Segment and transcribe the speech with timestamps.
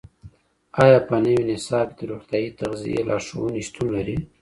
[0.83, 4.17] آیا په نوي نصاب کي د روغتیایی تغذیې لارښوونې شتون لري؟